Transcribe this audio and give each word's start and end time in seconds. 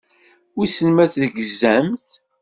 Wissen 0.55 0.89
ma 0.93 1.05
tegzamt. 1.13 2.05